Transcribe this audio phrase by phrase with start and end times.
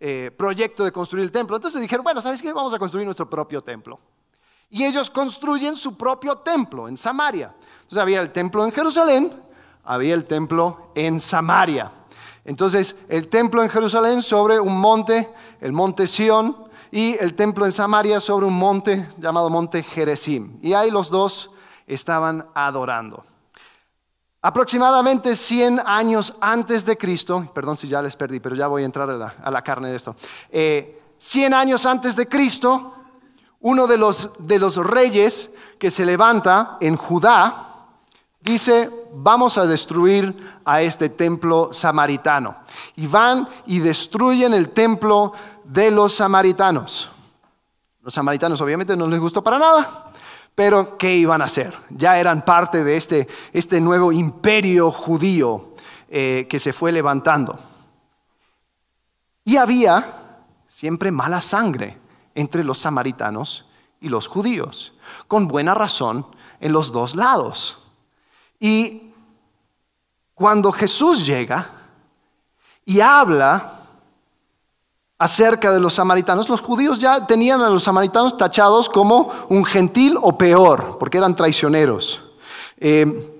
[0.00, 1.56] eh, proyecto de construir el templo.
[1.56, 2.52] Entonces dijeron, bueno, ¿sabes qué?
[2.52, 3.98] Vamos a construir nuestro propio templo.
[4.68, 7.54] Y ellos construyen su propio templo en Samaria.
[7.76, 9.32] Entonces había el templo en Jerusalén,
[9.84, 11.92] había el templo en Samaria.
[12.44, 15.28] Entonces, el templo en Jerusalén sobre un monte,
[15.60, 16.56] el monte Sión,
[16.92, 20.58] y el templo en Samaria sobre un monte llamado monte Jerezim.
[20.62, 21.50] Y ahí los dos
[21.86, 23.24] estaban adorando.
[24.46, 28.86] Aproximadamente 100 años antes de Cristo, perdón si ya les perdí, pero ya voy a
[28.86, 30.14] entrar a la, carne de esto.
[30.52, 32.94] 100 eh, años antes de Cristo,
[33.62, 37.88] uno de los, de los reyes que se levanta en Judá
[38.40, 42.58] dice, vamos a destruir a este templo samaritano.
[42.94, 45.32] Y van y destruyen el templo
[45.64, 47.10] de los samaritanos.
[48.00, 50.05] Los samaritanos obviamente no les gustó para nada.
[50.56, 51.78] Pero, ¿qué iban a hacer?
[51.90, 55.74] Ya eran parte de este, este nuevo imperio judío
[56.08, 57.58] eh, que se fue levantando.
[59.44, 60.14] Y había
[60.66, 61.98] siempre mala sangre
[62.34, 63.66] entre los samaritanos
[64.00, 64.94] y los judíos,
[65.28, 66.26] con buena razón
[66.58, 67.78] en los dos lados.
[68.58, 69.12] Y
[70.34, 71.70] cuando Jesús llega
[72.86, 73.85] y habla
[75.18, 80.18] acerca de los samaritanos, los judíos ya tenían a los samaritanos tachados como un gentil
[80.20, 82.22] o peor, porque eran traicioneros.
[82.78, 83.32] Eh,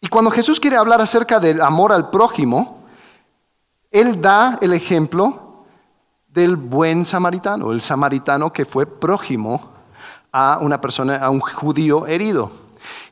[0.00, 2.84] y cuando Jesús quiere hablar acerca del amor al prójimo,
[3.90, 5.64] Él da el ejemplo
[6.28, 9.72] del buen samaritano, el samaritano que fue prójimo
[10.32, 12.50] a una persona, a un judío herido.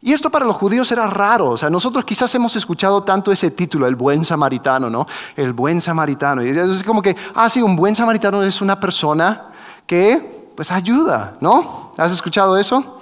[0.00, 3.50] Y esto para los judíos era raro, o sea, nosotros quizás hemos escuchado tanto ese
[3.50, 5.06] título, el buen samaritano, ¿no?
[5.34, 6.44] El buen samaritano.
[6.44, 9.46] Y es como que, ah, sí, un buen samaritano es una persona
[9.86, 11.92] que, pues, ayuda, ¿no?
[11.96, 12.98] ¿Has escuchado eso?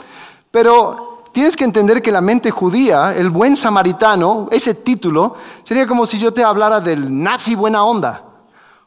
[0.50, 6.06] Pero tienes que entender que la mente judía, el buen samaritano, ese título, sería como
[6.06, 8.22] si yo te hablara del nazi buena onda.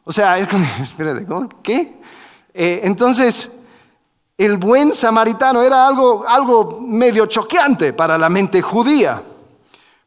[0.03, 1.27] O sea, es como, espérate,
[1.61, 1.99] ¿qué?
[2.53, 3.51] Eh, entonces,
[4.39, 9.21] el buen samaritano era algo, algo medio choqueante para la mente judía.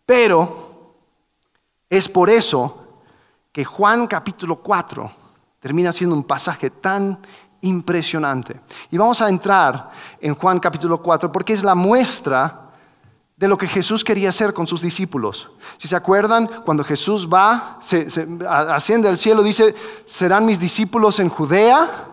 [0.07, 0.95] Pero
[1.91, 2.79] es por eso
[3.53, 5.11] que Juan capítulo 4
[5.61, 7.19] termina siendo un pasaje tan
[7.61, 8.59] impresionante.
[8.91, 12.71] Y vamos a entrar en Juan capítulo 4 porque es la muestra
[13.37, 15.51] de lo que Jesús quería hacer con sus discípulos.
[15.77, 18.07] Si se acuerdan, cuando Jesús va, se,
[18.49, 19.75] asciende al cielo, dice,
[20.07, 22.07] serán mis discípulos en Judea,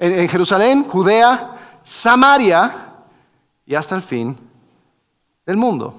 [0.00, 1.58] en Jerusalén, Judea,
[1.90, 2.86] Samaria
[3.66, 4.38] y hasta el fin
[5.44, 5.98] del mundo.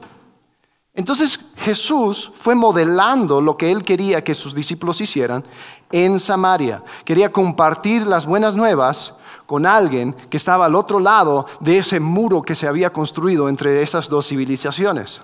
[0.94, 5.44] Entonces Jesús fue modelando lo que él quería que sus discípulos hicieran
[5.92, 6.82] en Samaria.
[7.04, 9.14] Quería compartir las buenas nuevas
[9.46, 13.82] con alguien que estaba al otro lado de ese muro que se había construido entre
[13.82, 15.20] esas dos civilizaciones.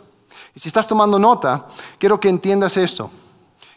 [0.53, 1.67] Y si estás tomando nota,
[1.97, 3.09] quiero que entiendas esto.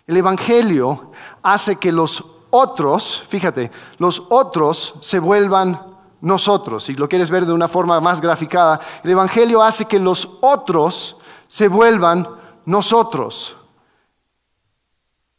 [0.08, 5.89] El Evangelio hace que los otros, fíjate, los otros se vuelvan
[6.20, 6.84] nosotros.
[6.84, 11.16] Si lo quieres ver de una forma más graficada, el Evangelio hace que los otros
[11.48, 12.28] se vuelvan
[12.64, 13.56] nosotros.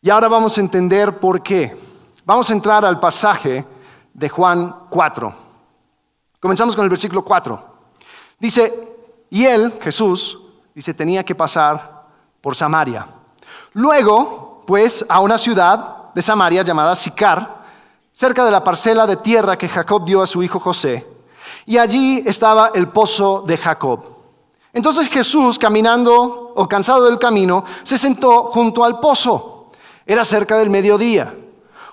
[0.01, 1.77] Y ahora vamos a entender por qué.
[2.25, 3.65] Vamos a entrar al pasaje
[4.13, 5.33] de Juan 4.
[6.39, 7.71] Comenzamos con el versículo 4.
[8.39, 8.95] Dice,
[9.29, 10.39] y él, Jesús,
[10.73, 12.07] dice, tenía que pasar
[12.41, 13.07] por Samaria.
[13.73, 17.60] Luego, pues, a una ciudad de Samaria llamada Sicar,
[18.13, 21.07] cerca de la parcela de tierra que Jacob dio a su hijo José.
[21.65, 24.03] Y allí estaba el pozo de Jacob.
[24.73, 29.67] Entonces Jesús, caminando o cansado del camino, se sentó junto al pozo.
[30.05, 31.35] Era cerca del mediodía.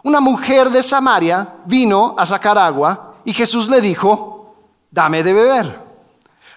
[0.05, 4.55] Una mujer de Samaria vino a sacar agua y Jesús le dijo,
[4.91, 5.89] dame de beber.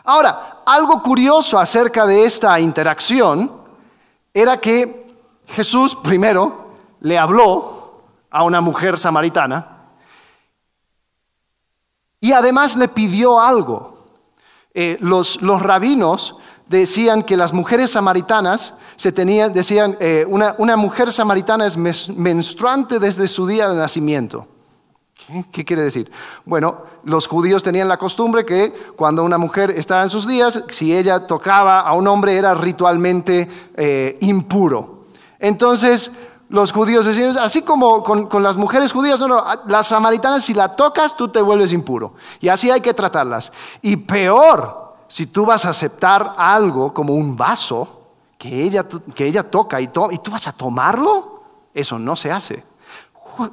[0.04, 3.52] Ahora, algo curioso acerca de esta interacción
[4.34, 5.16] era que
[5.48, 6.72] Jesús primero
[7.02, 7.81] le habló
[8.32, 9.82] a una mujer samaritana
[12.22, 14.06] y además le pidió algo.
[14.74, 16.38] Eh, los, los, rabinos
[16.68, 23.00] decían que las mujeres samaritanas se tenían, decían, eh, una, una, mujer samaritana es menstruante
[23.00, 24.48] desde su día de nacimiento.
[25.52, 26.12] ¿Qué, quiere decir?
[26.46, 30.96] Bueno, los judíos tenían la costumbre que cuando una mujer estaba en sus días, si
[30.96, 35.06] ella tocaba a un hombre era ritualmente eh, impuro.
[35.40, 36.12] Entonces,
[36.52, 40.76] los judíos decían, así como con, las mujeres judías, no, no, las samaritanas si la
[40.76, 42.14] tocas tú te vuelves impuro.
[42.42, 43.54] Y así hay que tratarlas.
[43.82, 48.02] Y peor, si tú vas a aceptar algo como un vaso
[48.38, 51.42] que ella, que ella toca y, y tú vas a tomarlo,
[51.74, 52.66] eso no se hace.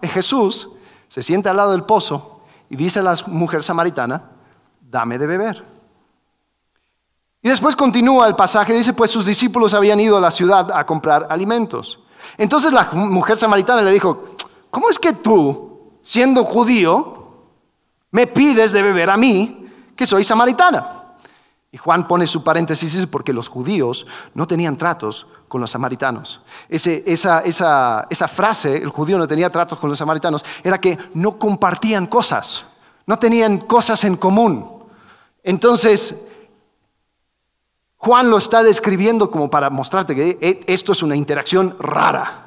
[0.02, 0.68] Jesús
[1.08, 4.24] se sienta al lado del pozo y dice a la mujer samaritana,
[4.80, 5.64] dame de beber.
[7.42, 10.84] Y después continúa el pasaje, dice, pues sus discípulos habían ido a la ciudad a
[10.84, 12.00] comprar alimentos.
[12.38, 14.26] Entonces la mujer samaritana le dijo,
[14.70, 17.26] ¿cómo es que tú, siendo judío,
[18.12, 21.16] me pides de beber a mí, que soy samaritana?
[21.70, 26.40] Y Juan pone su paréntesis porque los judíos no tenían tratos con los samaritanos.
[26.68, 32.06] esa, esa frase, el judío no tenía tratos con los samaritanos, era que no compartían
[32.06, 32.64] cosas,
[33.04, 34.78] no tenían cosas en común.
[35.42, 36.14] Entonces,
[37.98, 42.44] Juan lo está describiendo como para mostrarte que eh, esto es una interacción rara.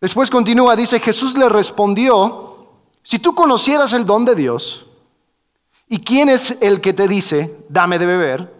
[0.00, 2.66] Después continúa, dice, Jesús le respondió,
[3.04, 4.86] si tú conocieras el don de Dios,
[5.88, 8.52] ¿y quién es el que te dice, dame de beber?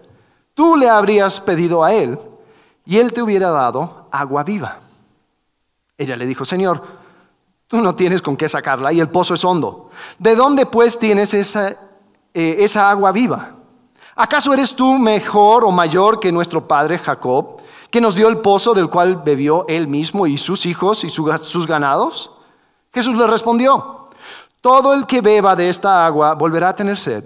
[0.54, 2.20] Tú le habrías pedido a él
[2.86, 4.78] y él te hubiera dado agua viva.
[5.98, 6.82] Ella le dijo, Señor,
[7.66, 9.90] tú no tienes con qué sacarla y el pozo es hondo.
[10.20, 11.70] ¿De dónde pues tienes esa,
[12.32, 13.56] eh, esa agua viva?
[14.14, 17.60] ¿Acaso eres tú mejor o mayor que nuestro padre Jacob,
[17.90, 21.66] que nos dio el pozo del cual bebió él mismo y sus hijos y sus
[21.66, 22.30] ganados?
[22.92, 24.08] Jesús le respondió,
[24.60, 27.24] todo el que beba de esta agua volverá a tener sed,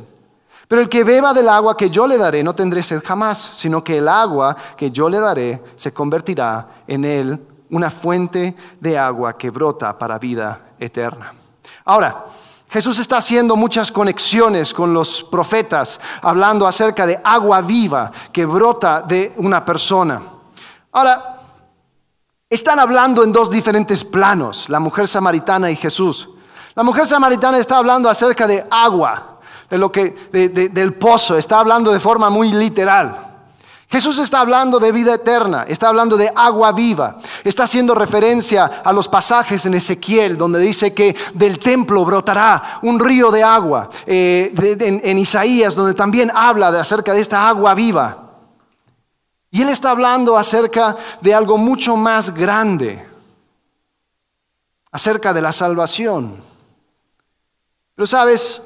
[0.69, 3.83] pero el que beba del agua que yo le daré no tendré sed jamás, sino
[3.83, 7.41] que el agua que yo le daré se convertirá en él
[7.71, 11.33] una fuente de agua que brota para vida eterna.
[11.85, 12.27] Ahora,
[12.69, 19.03] Jesús está haciendo muchas conexiones con los profetas, hablando acerca de agua viva que brota
[19.03, 20.21] de una persona.
[20.93, 21.43] Ahora,
[22.51, 26.29] están hablando en dos diferentes planos, la mujer samaritana y Jesús.
[26.75, 29.39] La mujer samaritana está hablando acerca de agua,
[29.71, 30.11] de lo que,
[30.73, 33.26] del pozo, está hablando de forma muy literal.
[33.89, 38.93] Jesús está hablando de vida eterna, está hablando de agua viva, está haciendo referencia a
[38.93, 44.53] los pasajes en Ezequiel donde dice que del templo brotará un río de agua, eh,
[44.81, 48.25] en, Isaías donde también habla de acerca de esta agua viva.
[49.53, 53.07] Y él está hablando acerca de algo mucho más grande,
[54.91, 56.43] acerca de la salvación.
[57.95, 58.61] Pero sabes,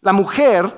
[0.00, 0.76] la mujer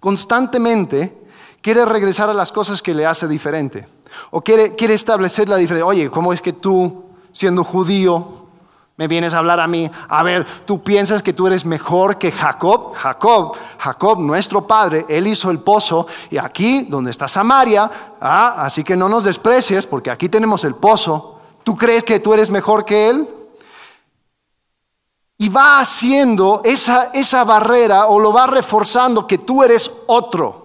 [0.00, 1.21] constantemente
[1.62, 3.86] quiere regresar a las cosas que le hace diferente.
[4.30, 5.86] O quiere, quiere establecer la diferencia.
[5.86, 8.42] Oye, ¿cómo es que tú, siendo judío,
[8.96, 9.90] me vienes a hablar a mí?
[10.08, 12.94] A ver, ¿tú piensas que tú eres mejor que Jacob?
[12.94, 18.84] Jacob, Jacob, nuestro padre, él hizo el pozo y aquí, donde está Samaria, ah, así
[18.84, 21.38] que no nos desprecies porque aquí tenemos el pozo.
[21.64, 23.28] ¿Tú crees que tú eres mejor que él?
[25.38, 30.61] Y va haciendo esa, esa barrera o lo va reforzando que tú eres otro.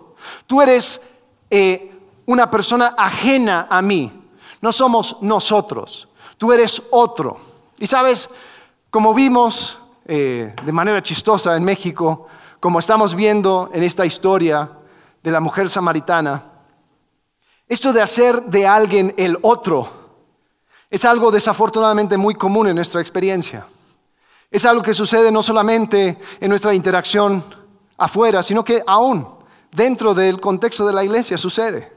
[0.48, 1.02] Tú eres
[1.50, 1.92] eh,
[2.26, 4.12] una persona ajena a mí.
[4.62, 6.08] No somos nosotros.
[6.38, 7.40] Tú eres otro.
[7.78, 8.30] Y sabes,
[8.90, 12.28] como vimos eh, de manera chistosa en México,
[12.60, 14.72] como estamos viendo en esta historia
[15.22, 16.44] de la mujer samaritana,
[17.68, 19.90] esto de hacer de alguien el otro
[20.90, 23.68] es algo desafortunadamente muy común en nuestra experiencia.
[24.50, 27.44] Es algo que sucede no solamente en nuestra interacción
[27.98, 29.37] afuera, sino que aún
[29.78, 31.94] dentro del contexto de la iglesia sucede.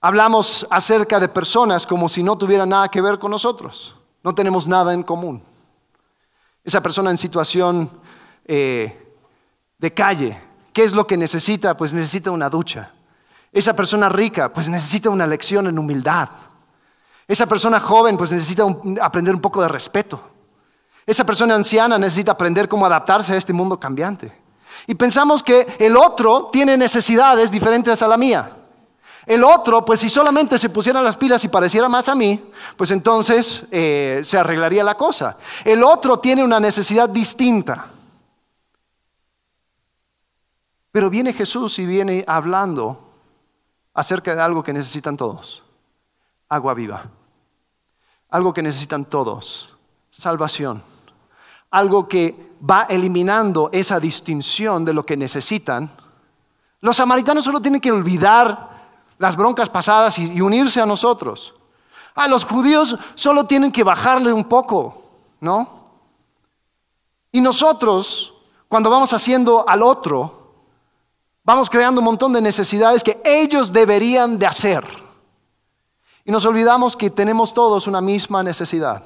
[0.00, 3.96] Hablamos acerca de personas como si no tuvieran nada que ver con nosotros.
[4.22, 5.42] No tenemos nada en común.
[6.64, 7.90] Esa persona en situación
[8.44, 8.96] eh,
[9.76, 10.40] de calle,
[10.72, 11.76] ¿qué es lo que necesita?
[11.76, 12.92] Pues necesita una ducha.
[13.50, 16.28] Esa persona rica, pues necesita una lección en humildad.
[17.26, 18.64] Esa persona joven, pues necesita
[19.00, 20.20] aprender un poco de respeto.
[21.04, 24.41] Esa persona anciana necesita aprender cómo adaptarse a este mundo cambiante.
[24.86, 28.50] Y pensamos que el otro tiene necesidades diferentes a la mía.
[29.24, 32.42] El otro, pues si solamente se pusieran las pilas y pareciera más a mí,
[32.76, 35.38] pues entonces eh, se arreglaría la cosa.
[35.64, 37.86] El otro tiene una necesidad distinta.
[40.90, 43.12] Pero viene Jesús y viene hablando
[43.94, 45.62] acerca de algo que necesitan todos.
[46.48, 47.04] Agua viva.
[48.28, 49.72] Algo que necesitan todos.
[50.10, 50.82] Salvación
[51.72, 55.90] algo que va eliminando esa distinción de lo que necesitan,
[56.80, 58.70] los samaritanos solo tienen que olvidar
[59.18, 61.54] las broncas pasadas y, unirse a nosotros.
[62.14, 65.02] A los judíos solo tienen que bajarle un poco,
[65.40, 65.82] ¿no?
[67.30, 68.34] Y nosotros,
[68.68, 70.54] cuando vamos haciendo al otro,
[71.44, 74.84] vamos creando un montón de necesidades que ellos deberían de hacer.
[76.24, 79.04] Y nos olvidamos que tenemos todos una misma necesidad,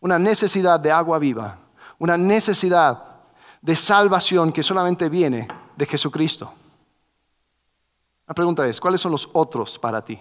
[0.00, 1.63] una necesidad de agua viva
[2.04, 3.02] una necesidad
[3.62, 6.52] de salvación que solamente viene de Jesucristo.
[8.26, 10.20] La pregunta es, ¿cuáles son los otros para ti?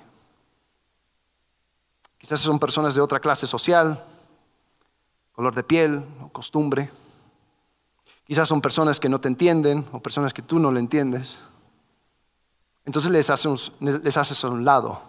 [2.17, 4.01] Quizás son personas de otra clase social,
[5.33, 6.89] color de piel o costumbre.
[8.23, 11.37] Quizás son personas que no te entienden o personas que tú no le entiendes.
[12.85, 15.01] Entonces les haces, les haces a un lado.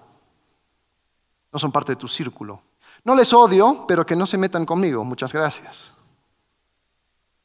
[1.53, 2.63] No son parte de tu círculo.
[3.05, 5.05] No les odio, pero que no se metan conmigo.
[5.05, 5.95] Muchas gracias.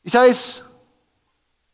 [0.04, 0.64] Y sabes,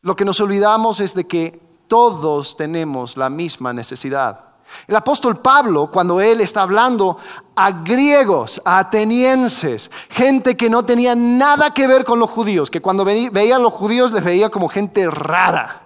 [0.01, 4.45] lo que nos olvidamos es de que todos tenemos la misma necesidad.
[4.87, 7.17] El apóstol Pablo, cuando él está hablando
[7.55, 12.81] a griegos, a atenienses, gente que no tenía nada que ver con los judíos, que
[12.81, 15.81] cuando veían los judíos les veía como gente rara.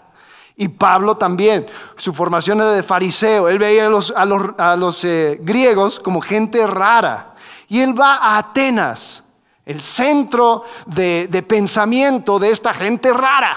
[0.55, 6.19] Y Pablo también, su formación era de fariseo, él veía a los, eh, griegos como
[6.19, 7.35] gente rara.
[7.69, 9.23] Y él va a Atenas,
[9.69, 13.55] el centro de pensamiento de esta gente rara.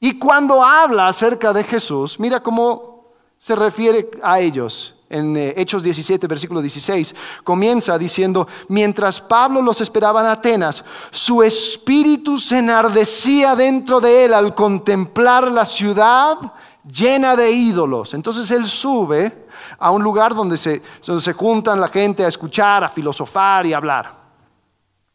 [0.00, 4.96] Y cuando habla acerca de Jesús, mira cómo se refiere a ellos.
[5.10, 11.42] En eh, Hechos 17, versículo 16, comienza diciendo, mientras Pablo los esperaba en Atenas, su
[11.42, 16.36] espíritu se enardecía dentro de él al contemplar la ciudad
[16.84, 18.12] llena de ídolos.
[18.12, 19.46] Entonces él sube
[19.78, 23.72] a un lugar donde se, donde se juntan la gente a escuchar, a filosofar y
[23.72, 24.17] hablar.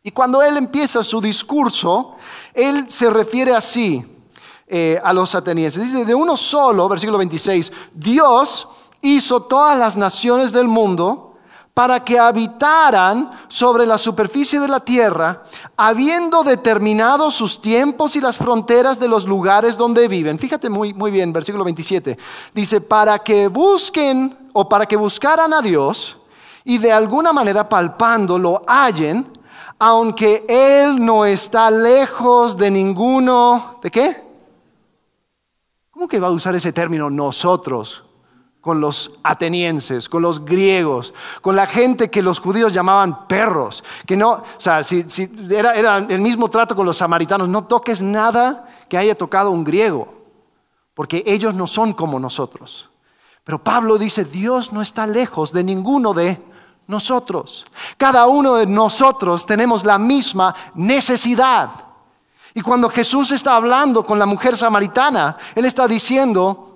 [0.06, 2.16] Y cuando él empieza su discurso,
[2.54, 4.06] él se refiere así
[4.68, 5.82] eh, a los atenienses.
[5.82, 8.68] Dice, de uno solo, versículo 26, Dios
[9.02, 11.38] hizo todas las naciones del mundo
[11.74, 15.44] para que habitaran sobre la superficie de la tierra,
[15.78, 20.38] habiendo determinado sus tiempos y las fronteras de los lugares donde viven.
[20.38, 22.18] Fíjate muy, muy bien, versículo 27.
[22.54, 26.18] Dice, para que busquen o para que buscaran a Dios
[26.66, 29.32] y de alguna manera palpando lo hallen,
[29.86, 34.24] aunque Él no está lejos de ninguno, ¿de qué?
[35.92, 38.04] ¿Cómo que va a usar ese término nosotros?
[38.62, 44.16] con los atenienses, con los griegos, con la gente que los judíos llamaban perros, que
[44.16, 44.80] no, o sea,
[45.50, 49.66] era, era, el mismo trato con los samaritanos, no toques nada que haya tocado un
[49.66, 50.14] griego,
[50.94, 52.90] porque ellos no son como nosotros.
[53.44, 56.40] Pero Pablo dice, Dios no está lejos de ninguno de
[56.88, 57.66] nosotros.
[57.98, 61.70] Cada uno de nosotros tenemos la misma necesidad.
[62.54, 66.74] Y cuando Jesús está hablando con la mujer samaritana, Él está diciendo,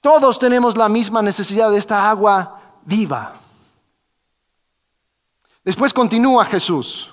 [0.00, 3.32] todos tenemos la misma necesidad de esta agua viva.
[5.64, 7.10] Después continúa Jesús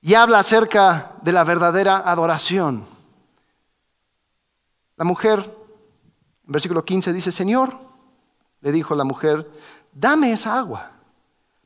[0.00, 2.84] y habla acerca de la verdadera adoración.
[4.96, 5.38] La mujer,
[6.46, 7.78] en versículo 15, dice, Señor,
[8.60, 9.50] le dijo la mujer,
[9.94, 10.90] dame esa agua,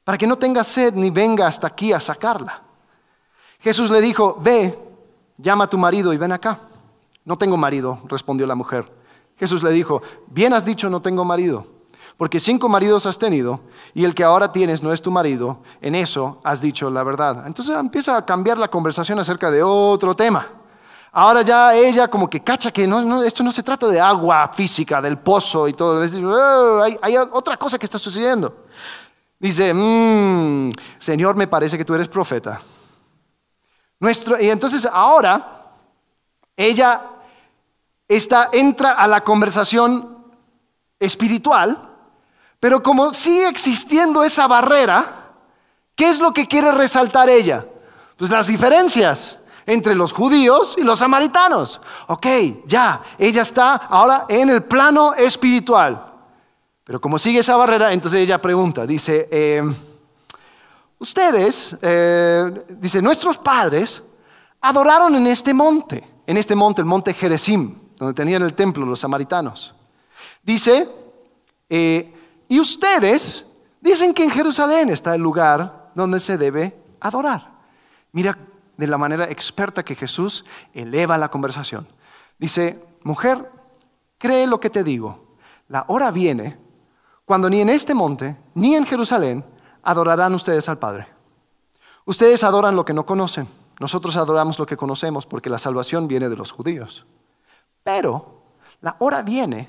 [0.05, 2.63] para que no tenga sed ni venga hasta aquí a sacarla.
[3.61, 4.79] Jesús le dijo, ve,
[5.37, 6.59] llama a tu marido y ven acá.
[7.25, 8.91] No tengo marido, respondió la mujer.
[9.37, 11.67] Jesús le dijo, bien has dicho, no tengo marido,
[12.17, 13.61] porque cinco maridos has tenido
[13.95, 17.47] y el que ahora tienes no es tu marido, en eso has dicho la verdad.
[17.47, 20.58] Entonces empieza a cambiar la conversación acerca de otro tema.
[21.21, 25.03] Ahora ya ella como que cacha que no, esto no se trata de agua física,
[25.03, 26.01] del pozo y todo.
[26.01, 28.67] Oh, hay, otra cosa que está sucediendo.
[29.37, 30.71] Dice, mmm,
[31.01, 32.61] Señor, me parece que tú eres profeta
[34.39, 35.73] y entonces ahora
[36.57, 37.03] ella
[38.53, 40.25] entra a la conversación
[41.01, 41.97] espiritual,
[42.61, 45.33] pero como sigue existiendo esa barrera,
[45.97, 47.67] ¿qué es lo que quiere resaltar ella?
[48.17, 49.38] Pues las diferencias
[49.69, 51.81] entre los judíos y los samaritanos.
[52.09, 52.27] Ok,
[52.67, 56.07] ya, ella está ahora en el plano espiritual.
[56.83, 59.63] Pero como sigue esa barrera, entonces ella pregunta, dice, eh,
[61.01, 64.03] Ustedes, eh, dice, nuestros padres
[64.61, 68.99] adoraron en este monte, en este monte, el monte Jerezim, donde tenían el templo los
[68.99, 69.73] samaritanos.
[70.43, 70.89] Dice,
[71.71, 72.13] eh,
[72.49, 73.45] y ustedes
[73.81, 77.53] dicen que en Jerusalén está el lugar donde se debe adorar.
[78.11, 78.37] Mira
[78.79, 81.87] de la manera experta que Jesús eleva la conversación.
[82.39, 83.51] Dice, mujer,
[84.17, 85.37] cree lo que te digo.
[85.67, 86.57] La hora viene
[87.25, 89.45] cuando ni en este monte, ni en Jerusalén,
[89.83, 91.09] adorarán ustedes al Padre.
[92.07, 93.49] Ustedes adoran lo que no conocen.
[93.81, 97.05] Nosotros adoramos lo que conocemos porque la salvación viene de los judíos.
[97.83, 98.43] Pero
[98.81, 99.69] la hora viene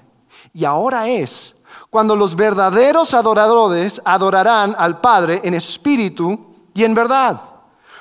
[0.53, 1.55] y ahora es
[1.89, 7.48] cuando los verdaderos adoradores adorarán al Padre en espíritu y en verdad.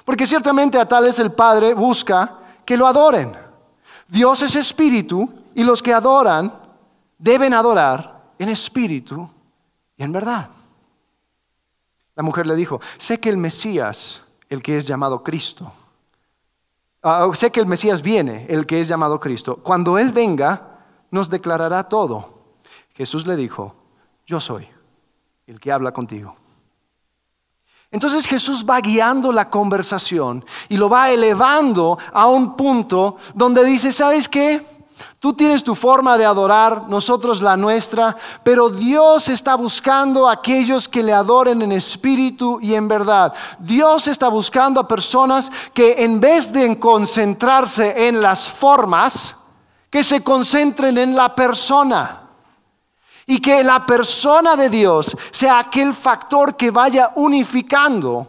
[0.08, 3.36] Porque ciertamente a tales el Padre busca que lo adoren.
[4.06, 6.50] Dios es espíritu y los que adoran
[7.18, 9.28] deben adorar en espíritu
[9.98, 10.48] y en verdad.
[12.16, 15.74] La mujer le dijo, sé que el Mesías, el que es llamado Cristo,
[17.02, 19.58] ah, sé que el Mesías viene, el que es llamado Cristo.
[19.62, 20.78] Cuando Él venga,
[21.10, 22.54] nos declarará todo.
[22.94, 23.74] Jesús le dijo,
[24.26, 24.66] yo soy
[25.46, 26.37] el que habla contigo.
[27.90, 33.92] Entonces Jesús va guiando la conversación y lo va elevando a un punto donde dice,
[33.92, 34.66] ¿sabes qué?
[35.18, 40.88] Tú tienes tu forma de adorar, nosotros la nuestra, pero Dios está buscando a aquellos
[40.88, 43.32] que le adoren en espíritu y en verdad.
[43.58, 49.34] Dios está buscando a personas que en vez de concentrarse en las formas,
[49.90, 52.27] que se concentren en la persona.
[53.28, 58.26] Y que la persona de Dios sea aquel factor que vaya unificando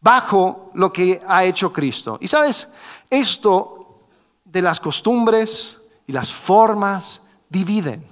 [0.00, 2.18] bajo lo que ha hecho Cristo.
[2.20, 2.68] Y sabes,
[3.08, 3.80] esto
[4.44, 8.06] de las costumbres y las formas dividen.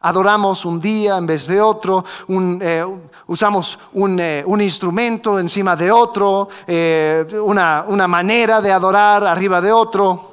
[0.00, 2.86] Adoramos un día en vez de otro, eh,
[3.26, 3.78] usamos
[4.18, 10.27] eh, un, instrumento encima de otro, eh, una manera de adorar arriba de otro.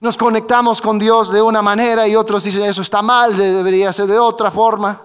[0.00, 4.06] Nos conectamos con Dios de una manera y otros dicen eso está mal, debería ser
[4.06, 5.02] de otra forma.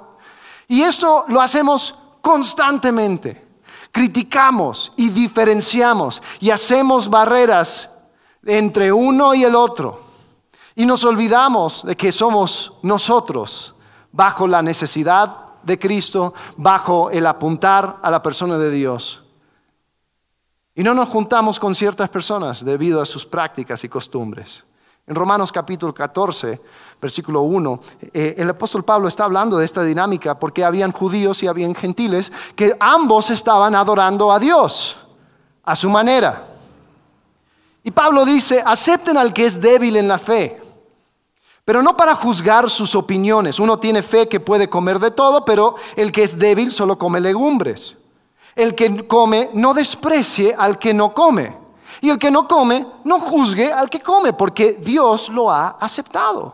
[0.67, 3.43] Y esto lo hacemos constantemente.
[3.91, 7.89] Criticamos y diferenciamos y hacemos barreras
[8.45, 10.01] entre uno y el otro.
[10.75, 13.75] Y nos olvidamos de que somos nosotros
[14.11, 19.23] bajo la necesidad de Cristo, bajo el apuntar a la persona de Dios.
[20.75, 24.63] Y no nos juntamos con ciertas personas debido a sus prácticas y costumbres.
[25.05, 26.61] En Romanos capítulo 14,
[27.01, 27.79] versículo 1,
[28.13, 32.31] eh, el apóstol Pablo está hablando de esta dinámica porque habían judíos y habían gentiles
[32.55, 34.95] que ambos estaban adorando a Dios
[35.63, 36.47] a su manera.
[37.83, 40.61] Y Pablo dice, acepten al que es débil en la fe,
[41.65, 43.59] pero no para juzgar sus opiniones.
[43.59, 47.19] Uno tiene fe que puede comer de todo, pero el que es débil solo come
[47.19, 47.97] legumbres.
[48.55, 51.62] El que come no desprecie al que no come.
[52.03, 56.53] Y el que no come no juzgue al que come, porque Dios lo ha aceptado.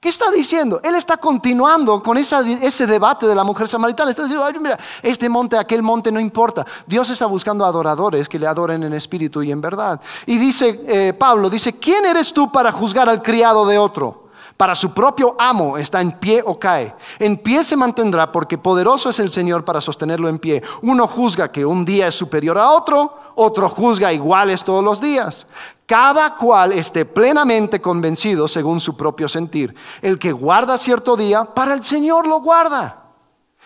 [0.00, 0.80] ¿Qué está diciendo?
[0.82, 4.10] Él está continuando con ese debate de la mujer samaritana.
[4.10, 6.66] Está diciendo, mira, este monte, aquel monte no importa.
[6.84, 10.00] Dios está buscando adoradores que le adoren en espíritu y en verdad.
[10.26, 14.21] Y dice eh, Pablo, dice, ¿quién eres tú para juzgar al criado de otro?
[14.62, 16.94] Para su propio amo está en pie o cae.
[17.18, 20.62] En pie se mantendrá porque poderoso es el Señor para sostenerlo en pie.
[20.82, 25.48] Uno juzga que un día es superior a otro, otro juzga iguales todos los días
[25.84, 29.74] cada cual esté plenamente convencido según su propio sentir.
[30.00, 33.02] El que guarda cierto día, para el Señor lo guarda.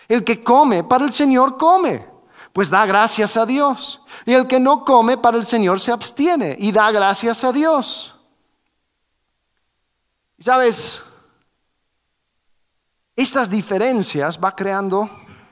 [0.07, 2.07] El que come, para el Señor come,
[2.51, 4.01] pues da gracias a Dios.
[4.25, 8.16] Y el que no come, para el Señor se abstiene y da gracias a Dios.
[10.37, 11.01] Y sabes,
[13.15, 15.09] estas diferencias va creando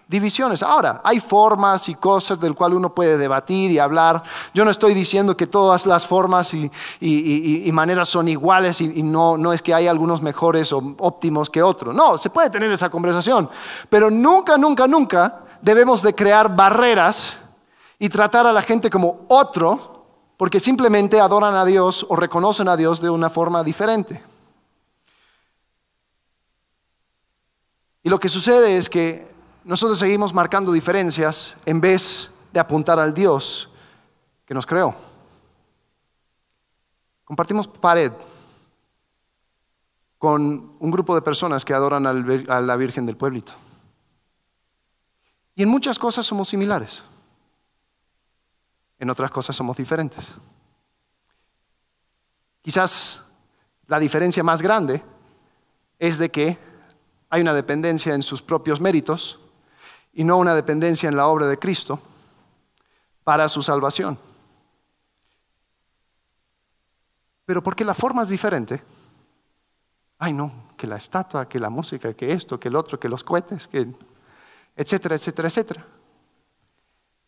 [0.08, 0.62] divisiones.
[0.62, 4.21] Ahora, hay formas y cosas del cual uno puede debatir y hablar.
[4.54, 9.52] Yo no estoy diciendo que todas las formas y, maneras son iguales y, no, no
[9.52, 11.95] es que hay algunos mejores o óptimos que otros.
[11.95, 13.50] No, se puede tener esa conversación.
[13.89, 17.36] Pero nunca, nunca, nunca debemos de crear barreras
[17.98, 20.06] y tratar a la gente como otro
[20.38, 24.35] porque simplemente adoran a Dios o reconocen a Dios de una forma diferente.
[28.06, 29.28] Y lo que sucede es que
[29.63, 33.68] nosotros seguimos marcando diferencias en vez de apuntar al Dios
[34.46, 34.94] que nos creó.
[37.24, 38.12] Compartimos pared
[40.20, 43.54] con un grupo de personas que adoran a la Virgen del Pueblito.
[45.56, 47.02] Y en muchas cosas somos similares.
[49.00, 50.32] En otras cosas somos diferentes.
[52.62, 53.20] Quizás
[53.88, 55.02] la diferencia más grande
[55.98, 56.64] es de que
[57.36, 59.38] hay una dependencia en sus propios méritos
[60.13, 62.00] y no una dependencia en la obra de Cristo
[63.26, 64.17] para su salvación.
[67.43, 68.82] Pero porque la forma es diferente,
[70.17, 73.21] ay no, que la estatua, que la música, que esto, que el otro, que los
[73.21, 73.86] cohetes, que
[74.74, 75.86] etcétera, etcétera, etcétera.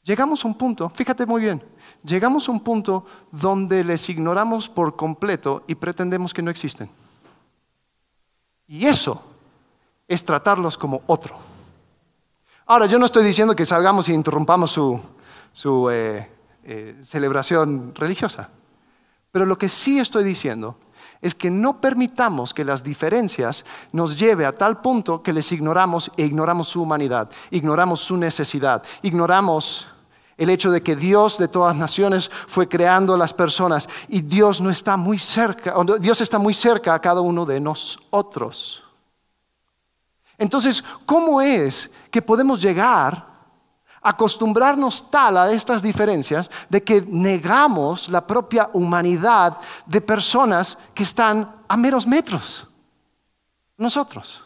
[0.03, 1.61] Llegamos a un punto, fíjate muy bien,
[2.01, 6.89] llegamos a un punto donde les ignoramos por completo y pretendemos que no existen.
[8.67, 9.26] Y eso
[10.07, 11.37] es tratarlos como otro.
[12.65, 16.29] Ahora, yo no estoy diciendo que salgamos y interrumpamos su, eh,
[16.63, 18.49] eh, celebración religiosa,
[19.31, 20.77] pero lo que sí estoy diciendo
[21.21, 26.11] es que no permitamos que las diferencias nos lleve a tal punto que les ignoramos
[26.15, 29.87] e ignoramos su humanidad, ignoramos su necesidad, ignoramos
[30.37, 34.61] el hecho de que Dios de todas naciones fue creando a las personas y Dios
[34.61, 38.83] no está muy cerca, Dios está muy cerca a cada uno de nosotros.
[40.37, 43.25] Entonces, ¿cómo es que podemos llegar
[44.01, 51.03] a acostumbrarnos tal a estas diferencias de que negamos la propia humanidad de personas que
[51.03, 52.67] están a meros metros?
[53.77, 54.43] Nosotros.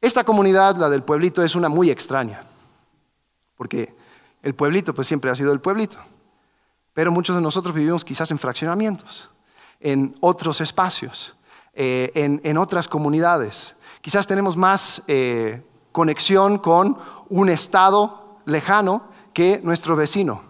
[0.00, 2.42] Esta comunidad, la del pueblito, es una muy extraña,
[3.56, 3.94] porque
[4.42, 5.98] el pueblito pues siempre ha sido el pueblito.
[6.92, 9.30] Pero muchos de nosotros vivimos quizás en fraccionamientos,
[9.78, 11.34] en otros espacios,
[11.74, 13.74] eh, en, otras comunidades.
[14.00, 20.42] Quizás tenemos más eh, conexión con un estado lejano que nuestro vecino.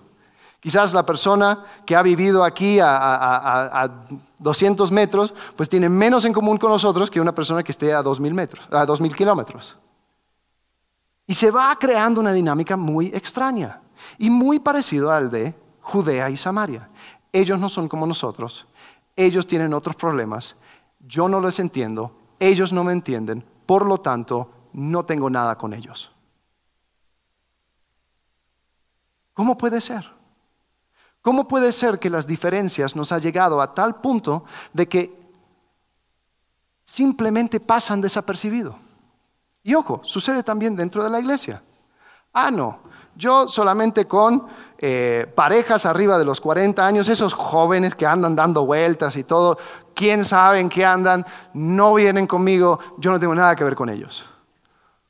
[0.59, 3.91] Quizás la persona que ha vivido aquí a,
[4.39, 8.03] 200 metros, pues tiene menos en común con nosotros que una persona que esté a
[8.03, 9.77] 2.000 metros, a 2.000 kilómetros.
[11.27, 13.81] Y se va creando una dinámica muy extraña
[14.19, 16.89] y muy parecido al de Judea y Samaria.
[17.33, 18.67] Ellos no son como nosotros,
[19.17, 20.57] ellos tienen otros problemas,
[21.03, 25.75] yo no los entiendo, ellos no me entienden, por lo tanto, no tengo nada con
[25.75, 26.13] ellos.
[29.35, 30.11] ¿Cómo puede ser?
[31.23, 35.21] ¿Cómo puede ser que las diferencias nos ha llegado a tal punto de que
[36.85, 38.77] simplemente pasan desapercibido?
[39.63, 41.63] Y ojo, sucede también dentro de la iglesia.
[42.33, 42.81] Ah, no,
[43.15, 44.47] yo solamente con
[44.79, 49.59] eh, parejas arriba de los 40 años, esos jóvenes que andan dando vueltas y todo,
[49.95, 51.25] quién sabe en qué andan,
[51.55, 54.25] no vienen conmigo, yo no tengo nada que ver con ellos.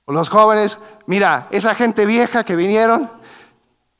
[0.05, 3.11] O los jóvenes, mira, esa gente vieja que vinieron,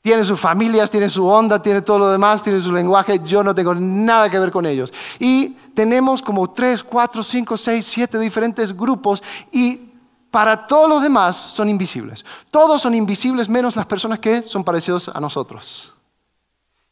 [0.01, 3.55] tiene sus familias, tiene su onda, tiene todo lo demás, tiene su lenguaje, yo no
[3.55, 4.91] tengo nada que ver con ellos.
[5.17, 9.93] Y tenemos como tres, cuatro, cinco, seis, siete diferentes grupos y
[10.29, 12.25] para todos los demás son invisibles.
[12.51, 15.93] Todos son invisibles menos las personas que son parecidos a nosotros.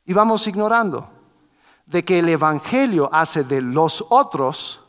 [0.05, 1.09] Y vamos ignorando
[1.91, 4.79] de que el Evangelio hace de los otros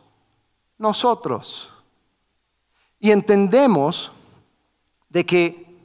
[0.79, 1.69] nosotros.
[3.01, 4.12] Y entendemos
[5.09, 5.77] de que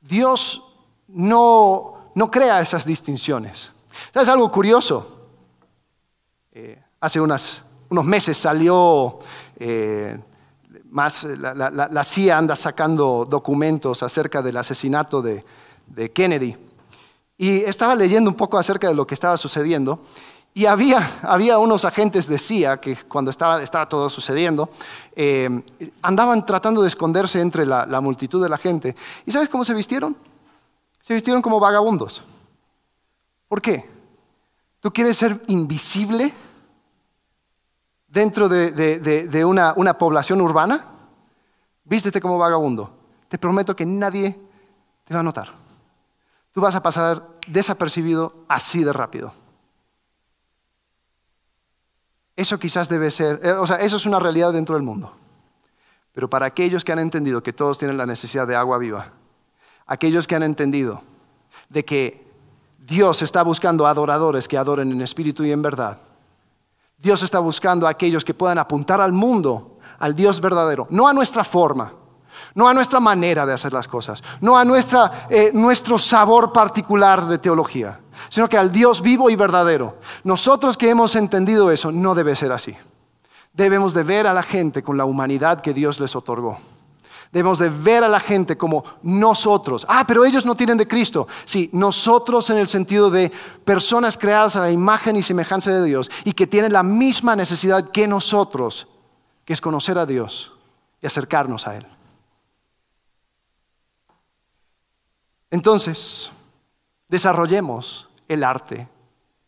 [0.00, 0.62] Dios
[1.08, 3.72] no, crea esas distinciones.
[4.12, 5.28] ¿Sabes algo curioso?
[6.52, 7.62] Eh, hace unos
[8.04, 9.20] meses salió
[9.56, 10.18] eh,
[10.90, 15.44] más, la, CIA anda sacando documentos acerca del asesinato de,
[16.12, 16.56] Kennedy.
[17.40, 20.00] Y estaba leyendo un poco acerca de lo que estaba sucediendo.
[20.52, 24.68] Y había, unos agentes de CIA que cuando estaba, todo sucediendo,
[25.16, 25.48] eh,
[26.02, 28.94] andaban tratando de esconderse entre la, multitud de la gente.
[29.24, 30.14] ¿Y sabes cómo se vistieron?
[31.00, 32.22] Se vistieron como vagabundos.
[33.48, 33.88] ¿Por qué?
[34.80, 36.34] ¿Tú quieres ser invisible?
[38.06, 40.84] dentro de, una, población urbana,
[41.84, 42.90] vístete como vagabundo.
[43.28, 44.38] Te prometo que nadie
[45.04, 45.59] te va a notar.
[46.52, 49.32] Tú vas a pasar desapercibido así de rápido.
[52.36, 55.12] Eso quizás debe ser, eh, o sea, eso es una realidad dentro del mundo.
[56.12, 59.12] Pero para aquellos que han entendido que todos tienen la necesidad de agua viva,
[59.86, 61.02] aquellos que han entendido
[61.68, 62.26] de que
[62.78, 65.98] Dios está buscando adoradores que adoren en espíritu y en verdad,
[66.98, 71.12] Dios está buscando a aquellos que puedan apuntar al mundo, al Dios verdadero, no a
[71.12, 71.92] nuestra forma,
[72.54, 74.64] no a nuestra manera de hacer las cosas, no a
[75.30, 79.98] eh, nuestro sabor particular de teología, sino que al Dios vivo y verdadero.
[80.24, 82.76] Nosotros que hemos entendido eso, no debe ser así.
[83.52, 86.58] Debemos de ver a la gente con la humanidad que Dios les otorgó.
[87.32, 89.86] Debemos de ver a la gente como nosotros.
[89.88, 91.28] Ah, pero ellos no tienen de Cristo.
[91.44, 93.30] Sí, nosotros en el sentido de
[93.64, 97.90] personas creadas a la imagen y semejanza de Dios y que tienen la misma necesidad
[97.90, 98.88] que nosotros,
[99.44, 100.52] que es conocer a Dios
[101.00, 101.86] y acercarnos a Él.
[105.50, 106.30] Entonces,
[107.08, 108.88] desarrollemos el arte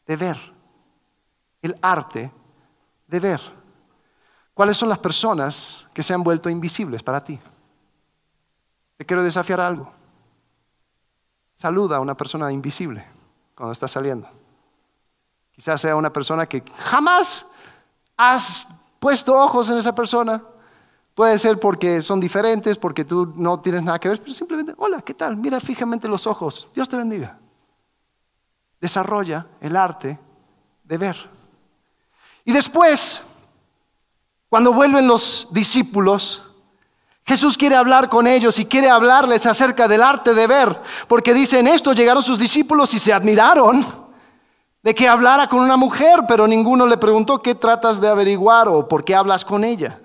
[0.06, 0.36] de ver.
[1.60, 2.32] El arte
[3.06, 3.40] de ver.
[4.54, 7.38] ¿Cuáles son las personas que se han vuelto invisibles para ti?
[8.96, 9.92] Te quiero desafiar algo.
[11.54, 13.06] Saluda a una persona invisible
[13.54, 14.28] cuando estás saliendo.
[15.52, 17.46] Quizás sea una persona que jamás
[18.16, 18.66] has
[18.98, 20.42] puesto ojos en esa persona.
[21.14, 25.02] Puede ser porque son diferentes, porque tú no tienes nada que ver, pero simplemente, hola,
[25.02, 25.36] ¿qué tal?
[25.36, 26.68] Mira fijamente los ojos.
[26.74, 27.38] Dios te bendiga.
[28.80, 30.18] Desarrolla el arte
[30.84, 31.16] de ver.
[32.44, 33.22] Y después,
[34.48, 36.42] cuando vuelven los discípulos,
[37.24, 41.60] Jesús quiere hablar con ellos y quiere hablarles acerca del arte de ver, porque dice
[41.60, 43.86] en esto llegaron sus discípulos y se admiraron
[44.82, 48.88] de que hablara con una mujer, pero ninguno le preguntó qué tratas de averiguar o
[48.88, 50.01] por qué hablas con ella.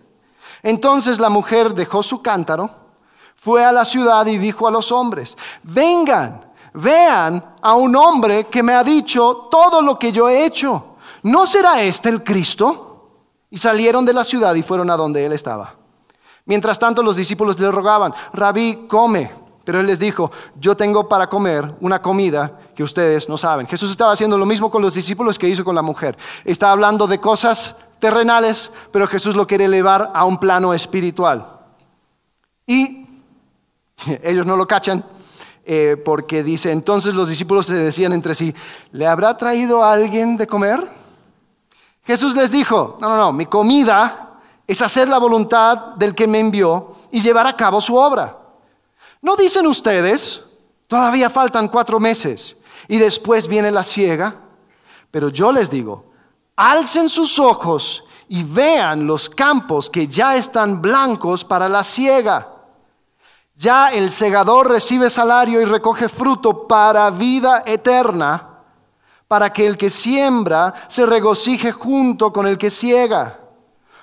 [0.68, 2.70] Entonces la mujer dejó su cántaro,
[3.38, 8.62] fue a la ciudad y dijo a los hombres, vengan, vean a un hombre que
[8.62, 10.98] me ha dicho todo lo que yo he hecho.
[11.24, 13.12] ¿No será este el Cristo?
[13.50, 15.74] Y salieron de la ciudad y fueron a donde él estaba.
[16.44, 19.32] Mientras tanto los discípulos le rogaban, rabí, come.
[19.64, 23.68] Pero él les dijo, yo tengo para comer una comida que ustedes no saben.
[23.68, 26.18] Jesús estaba haciendo lo mismo con los discípulos que hizo con la mujer.
[26.44, 31.60] Está hablando de cosas terrenales, pero Jesús lo quiere elevar a un plano espiritual.
[32.66, 33.08] Y
[34.24, 35.04] ellos no lo cachan.
[35.70, 38.56] eh, porque dice, entonces los discípulos se decían entre sí,
[38.94, 40.88] ¿le habrá traído alguien de comer?
[42.04, 46.40] Jesús les dijo, no, no, no, mi comida es hacer la voluntad del que me
[46.40, 48.38] envió y llevar a cabo su obra.
[49.22, 50.42] ¿No dicen ustedes,
[50.88, 52.56] todavía faltan cuatro meses
[52.88, 54.36] y después viene la ciega?
[55.12, 56.06] Pero yo les digo,
[56.58, 62.50] alcen sus ojos y vean los campos que ya están blancos para la siega.
[63.56, 68.50] Ya el segador recibe salario y recoge fruto para vida eterna,
[69.28, 73.40] para que el que siembra se regocije junto con el que ciega.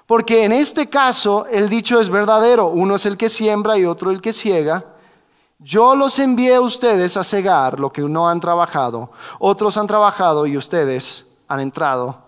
[0.07, 4.11] Porque en este caso el dicho es verdadero, uno es el que siembra y otro
[4.11, 4.85] el que ciega.
[5.59, 10.47] Yo los envié a ustedes a cegar lo que no han trabajado, otros han trabajado
[10.47, 12.24] y ustedes han entrado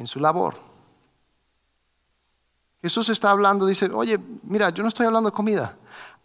[0.00, 0.54] en su labor.
[2.80, 5.76] Jesús está hablando, dice, oye, mira, yo no estoy hablando de comida,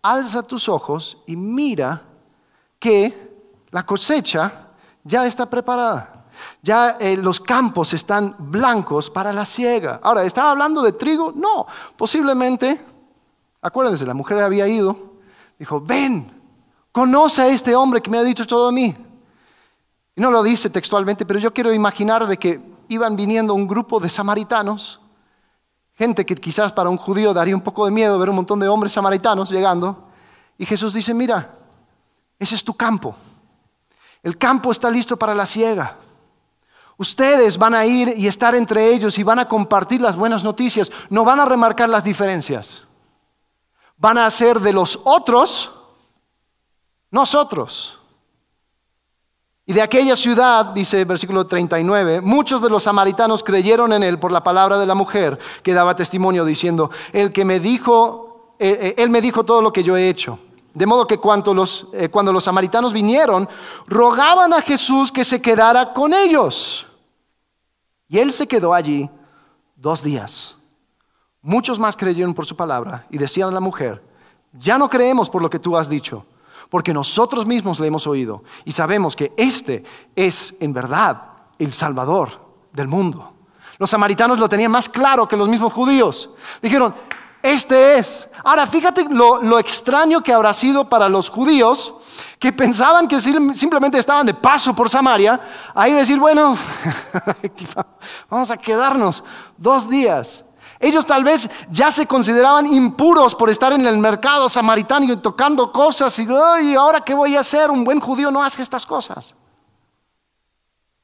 [0.02, 2.02] alza tus ojos y mira
[2.80, 3.36] que
[3.72, 4.70] la cosecha
[5.04, 6.26] ya está preparada.
[6.62, 10.00] Ya eh, los campos están blancos para la siega.
[10.02, 11.34] Ahora, ¿estaba hablando de trigo?
[11.36, 12.80] No, posiblemente,
[13.62, 15.16] acuérdense, la mujer había ido,
[15.60, 16.32] dijo, ven,
[16.94, 18.96] conoce a este hombre que me ha dicho todo a mí.
[20.16, 24.00] Y no lo dice textualmente, pero yo quiero imaginar de que iban viniendo un grupo
[24.00, 25.00] de samaritanos
[25.98, 28.68] Gente que quizás para un judío daría un poco de miedo ver un montón de
[28.68, 30.10] hombres samaritanos llegando.
[30.58, 31.56] Y Jesús dice, mira,
[32.38, 33.16] ese es tu campo.
[34.22, 35.98] El campo está listo para la siega.
[36.98, 40.92] Ustedes van a ir y estar entre ellos y van a compartir las buenas noticias.
[41.10, 42.84] No van a remarcar las diferencias.
[43.98, 45.72] Van a hacer de los otros
[47.10, 48.00] nosotros.
[49.68, 54.20] Y de aquella ciudad, dice el versículo 39, muchos de los samaritanos creyeron en él
[54.20, 58.78] por la palabra de la mujer que daba testimonio diciendo, el que me dijo, eh,
[58.80, 60.38] eh, él me dijo todo lo que yo he hecho.
[60.76, 63.50] De modo que cuando los, eh, cuando los samaritanos vinieron,
[63.88, 66.86] rogaban a Jesús que se quedara con ellos.
[68.08, 69.10] Y él se quedó allí
[69.76, 70.56] dos días.
[71.42, 74.04] Muchos más creyeron por su palabra y decían a la mujer,
[74.54, 76.24] ya no creemos por lo que tú has dicho
[76.70, 79.84] porque nosotros mismos le hemos oído y sabemos que este
[80.16, 81.22] es en verdad
[81.60, 82.42] el Salvador
[82.74, 83.34] del mundo.
[83.78, 86.30] Los samaritanos lo tenían más claro que los mismos judíos.
[86.62, 86.96] Dijeron,
[87.46, 88.28] este es.
[88.44, 91.94] Ahora, fíjate lo, extraño que habrá sido para los judíos
[92.40, 95.40] que pensaban que simplemente estaban de paso por Samaria,
[95.74, 96.56] ahí decir, bueno,
[98.30, 99.24] vamos a quedarnos
[99.58, 100.45] dos días.
[100.80, 105.72] Ellos tal vez ya se consideraban impuros por estar en el mercado samaritano y tocando
[105.72, 107.72] cosas y, ahora qué voy a hacer?
[107.72, 109.34] Un buen judío no hace estas cosas.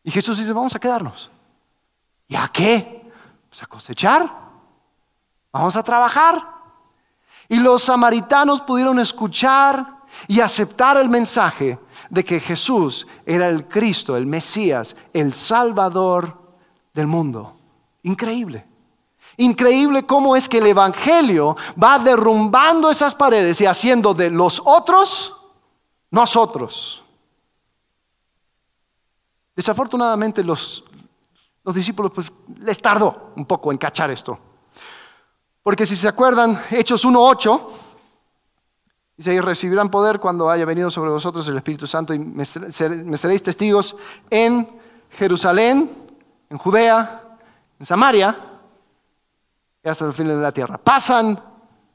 [0.03, 1.29] Y Jesús dice, vamos a quedarnos.
[2.27, 3.11] ¿Y a qué?
[3.49, 4.29] Pues a cosechar.
[5.51, 6.47] Vamos a trabajar.
[7.47, 11.79] Y los samaritanos pudieron escuchar y aceptar el mensaje
[12.09, 16.37] de que Jesús era el Cristo, el Mesías, el Salvador
[16.93, 17.57] del mundo.
[18.03, 18.70] Increíble.
[19.41, 25.35] Increíble cómo es que el Evangelio va derrumbando esas paredes y haciendo de los otros
[26.11, 27.03] nosotros.
[29.55, 30.83] Desafortunadamente los,
[31.63, 34.37] los discípulos pues les tardó un poco en cachar esto.
[35.63, 37.61] Porque si se acuerdan, Hechos 1.8,
[39.17, 43.41] dice, y recibirán poder cuando haya venido sobre vosotros el Espíritu Santo y me seréis
[43.41, 43.95] testigos
[44.29, 44.69] en
[45.09, 45.89] Jerusalén,
[46.47, 47.23] en Judea,
[47.79, 48.50] en Samaria
[49.83, 50.77] hasta el fin de la tierra.
[50.77, 51.41] Pasan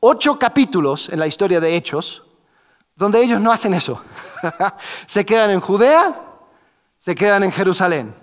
[0.01, 2.23] ocho capítulos en la historia de Hechos
[2.97, 4.01] donde ellos no hacen eso.
[5.07, 6.19] se quedan en Judea,
[6.99, 8.15] se quedan en Jerusalén.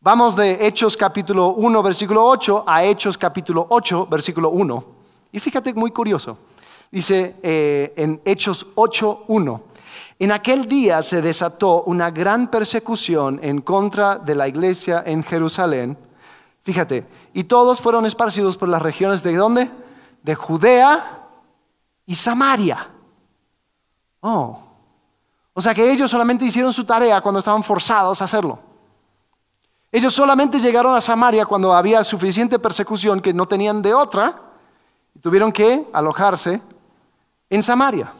[0.00, 4.84] Vamos de Hechos capítulo 1, versículo 8 a Hechos capítulo 8, versículo 1.
[5.32, 6.38] Y fíjate, muy curioso.
[6.90, 9.62] Dice eh, en Hechos 8, 1.
[10.18, 15.96] En aquel día se desató una gran persecución en contra de la iglesia en Jerusalén.
[16.62, 19.70] Fíjate, y todos fueron esparcidos por las regiones de dónde?
[20.22, 21.28] De Judea
[22.06, 22.88] y Samaria.
[24.20, 24.62] Oh.
[25.54, 28.58] O sea que ellos solamente hicieron su tarea cuando estaban forzados a hacerlo.
[29.92, 34.40] Ellos solamente llegaron a Samaria cuando había suficiente persecución que no tenían de otra
[35.14, 36.60] y tuvieron que alojarse
[37.48, 38.12] en Samaria.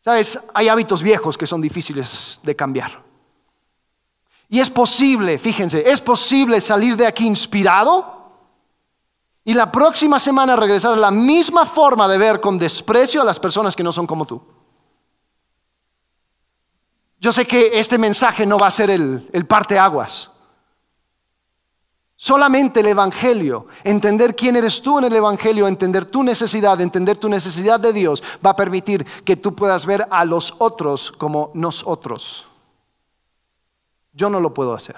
[0.00, 3.07] Sabes, hay hábitos viejos que son difíciles de cambiar.
[4.48, 8.18] Y es posible, fíjense, es posible salir de aquí inspirado
[9.44, 13.38] y la próxima semana regresar a la misma forma de ver con desprecio a las
[13.38, 14.42] personas que no son como tú.
[17.20, 20.30] Yo sé que este mensaje no va a ser el, el parteaguas.
[22.16, 27.28] Solamente el Evangelio, entender quién eres tú en el Evangelio, entender tu necesidad, entender tu
[27.28, 32.47] necesidad de Dios, va a permitir que tú puedas ver a los otros como nosotros.
[34.18, 34.96] Yo no lo puedo hacer.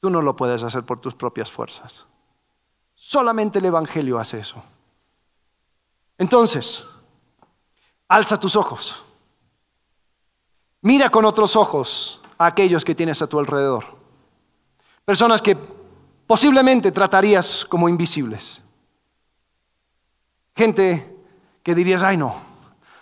[0.00, 2.04] Tú no lo puedes hacer por tus propias fuerzas.
[2.96, 4.60] Solamente el Evangelio hace eso.
[6.18, 6.82] Entonces,
[8.08, 9.04] alza tus ojos.
[10.80, 13.84] Mira con otros ojos a aquellos que tienes a tu alrededor.
[15.04, 15.56] Personas que
[16.26, 18.60] posiblemente tratarías como invisibles.
[20.56, 21.16] Gente
[21.62, 22.34] que dirías, ay no,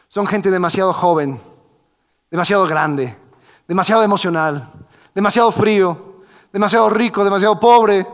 [0.08, 1.40] son gente demasiado joven,
[2.30, 3.16] demasiado grande,
[3.66, 4.70] demasiado emocional,
[5.14, 6.22] demasiado frío,
[6.53, 8.07] demasiado rico, demasiado pobre,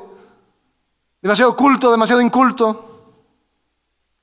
[1.21, 2.85] demasiado culto, demasiado inculto,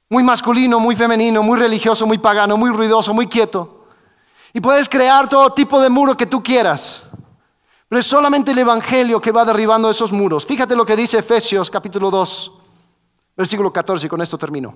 [0.09, 3.85] muy masculino, muy femenino, muy religioso, muy pagano, muy ruidoso, muy quieto.
[4.53, 7.03] Y puedes crear todo tipo de muro que tú quieras.
[7.89, 10.45] Pero es solamente el Evangelio que va derribando esos muros.
[10.45, 12.51] Fíjate lo que dice Efesios capítulo 2,
[13.35, 14.75] versículo 14, y con esto termino.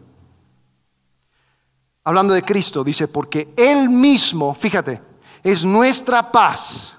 [2.04, 5.09] Hablando de Cristo, dice, porque Él mismo, fíjate,
[5.44, 6.96] es nuestra paz.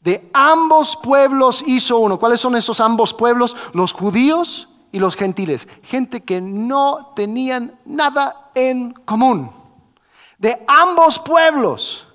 [0.00, 2.18] De ambos pueblos hizo uno.
[2.18, 3.56] ¿Cuáles son esos ambos pueblos?
[3.72, 5.68] Los judíos y los gentiles.
[5.82, 9.50] Gente que no tenían nada en común.
[10.38, 12.06] De ambos pueblos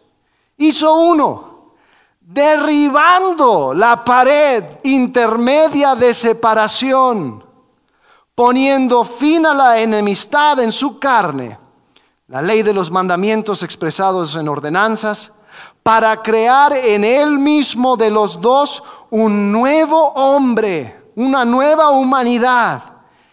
[0.58, 1.58] hizo uno
[2.20, 7.42] derribando la pared intermedia de separación,
[8.36, 11.58] poniendo fin a la enemistad en su carne,
[12.28, 15.32] la ley de los mandamientos expresados en ordenanzas,
[15.88, 22.82] para crear en él mismo de los dos un nuevo hombre, una nueva humanidad,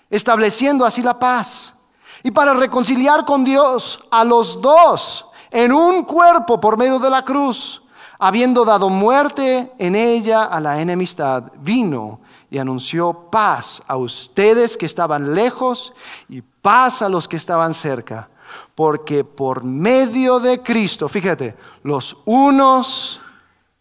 [0.08, 1.74] estableciendo así la paz.
[2.22, 7.24] Y para reconciliar con Dios a los dos en un cuerpo por medio de la
[7.24, 7.82] cruz
[8.20, 14.86] habiendo dado muerte en ella a la enemistad, vino y anunció paz a ustedes que
[14.86, 15.92] estaban lejos
[16.28, 18.28] y paz a los que estaban cerca.
[18.74, 23.20] Porque por medio de Cristo, fíjate, los unos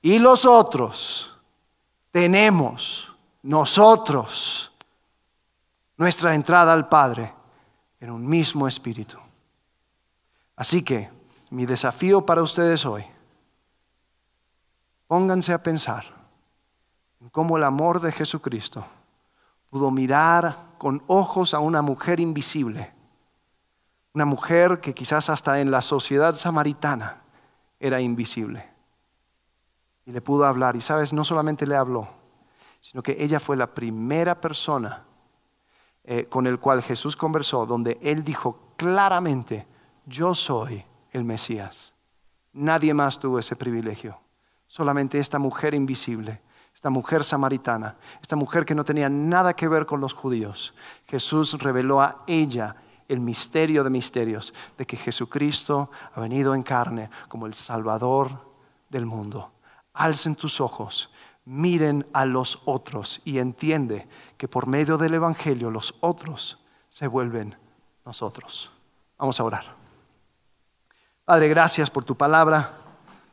[0.02, 1.32] y los otros
[2.12, 4.72] tenemos nosotros
[5.98, 7.34] nuestra entrada al Padre
[8.00, 9.18] en un mismo espíritu.
[10.56, 11.10] Así que
[11.50, 13.06] mi desafío para ustedes hoy
[15.14, 16.06] Pónganse a pensar
[17.22, 18.84] en cómo el amor de Jesucristo
[19.70, 22.92] pudo mirar con ojos a una mujer invisible,
[24.14, 27.22] una mujer que quizás hasta en la sociedad samaritana
[27.80, 28.70] era invisible.
[30.06, 32.08] Y le pudo hablar, y sabes, no solamente le habló,
[32.82, 35.04] sino que ella fue la primera persona
[36.04, 39.66] eh, con el cual Jesús conversó, donde él dijo claramente,
[40.06, 41.94] yo soy el Mesías.
[42.52, 44.20] Nadie más tuvo ese privilegio
[44.74, 46.42] solamente esta mujer invisible,
[46.74, 50.74] esta mujer samaritana, esta mujer que no tenía nada que ver con los judíos.
[51.06, 52.76] Jesús reveló a ella
[53.08, 58.32] el misterio de misterios, de que Jesucristo ha venido en carne como el Salvador
[58.90, 59.52] del mundo.
[59.94, 61.10] Alcen tus ojos,
[61.46, 67.56] miren a los otros y entiende que por medio del Evangelio los otros se vuelven
[68.06, 68.72] nosotros.
[69.18, 69.76] Vamos a orar.
[71.26, 72.80] Padre, gracias por tu palabra.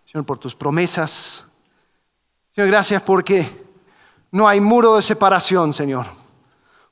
[0.04, 1.44] Señor, por tus promesas.
[2.52, 3.64] Señor, gracias porque
[4.30, 6.19] no hay muro de separación, Señor.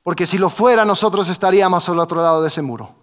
[0.09, 2.95] Porque si lo fuera, nosotros estaríamos al otro lado de ese muro.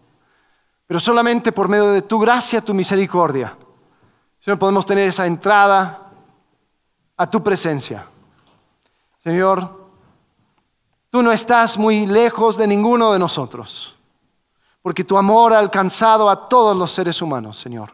[0.88, 3.56] Pero solamente por medio de tu gracia, tu misericordia,
[4.39, 6.10] Señor, podemos tener esa entrada
[7.15, 8.08] a tu presencia.
[9.24, 9.86] Señor,
[11.12, 13.96] tú no estás muy lejos de ninguno de nosotros,
[14.82, 17.94] porque tu amor ha alcanzado a todos los seres humanos, Señor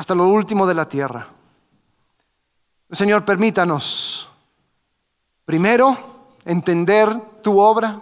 [0.00, 1.28] hasta lo último de la tierra.
[2.90, 4.26] Señor, permítanos,
[5.44, 6.09] primero,
[6.44, 8.00] entender tu obra,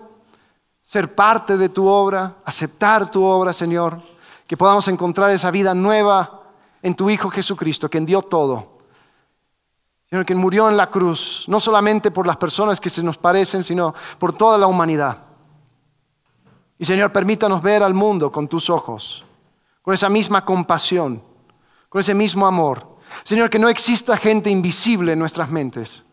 [0.82, 4.00] ser parte de tu obra, aceptar tu obra, Señor,
[4.46, 6.42] que podamos encontrar esa vida nueva
[6.82, 8.78] en tu Hijo Jesucristo, quien dio todo.
[10.08, 13.62] Señor, quien murió en la cruz, no solamente por las personas que se nos parecen,
[13.62, 15.18] sino por toda la humanidad.
[16.78, 19.24] Y Señor, permítanos ver al mundo con tus ojos,
[19.82, 21.28] con esa misma compasión
[21.88, 22.98] con ese mismo amor.
[23.24, 26.04] Señor, que no exista gente invisible en nuestras mentes,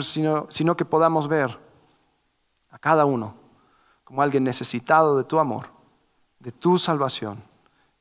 [0.00, 1.58] Sino, sino que podamos ver
[2.70, 3.34] a cada uno
[4.02, 5.68] como alguien necesitado de tu amor,
[6.38, 7.42] de tu salvación,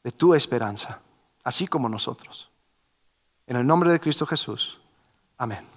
[0.03, 0.99] de tu esperanza,
[1.43, 2.49] así como nosotros.
[3.47, 4.79] En el nombre de Cristo Jesús.
[5.37, 5.72] Amén.